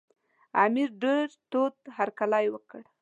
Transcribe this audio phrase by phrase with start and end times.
[0.65, 2.81] امیر ډېر تود هرکلی وکړ.